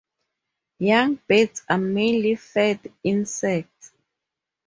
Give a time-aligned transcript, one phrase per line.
[0.79, 3.91] Young birds are mainly fed insects.